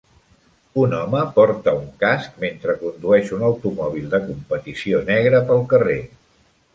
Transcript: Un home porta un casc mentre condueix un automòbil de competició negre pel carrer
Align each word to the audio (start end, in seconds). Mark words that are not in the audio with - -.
Un 0.83 0.93
home 0.99 1.19
porta 1.35 1.73
un 1.81 1.83
casc 2.03 2.39
mentre 2.45 2.75
condueix 2.79 3.31
un 3.37 3.43
automòbil 3.49 4.07
de 4.15 4.21
competició 4.31 5.03
negre 5.11 5.43
pel 5.51 5.63
carrer 5.75 5.99